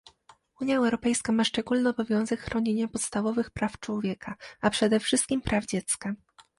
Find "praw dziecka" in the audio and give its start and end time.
5.41-6.15